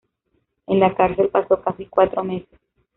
[0.65, 2.59] En la cárcel pasó casi cuatro meses.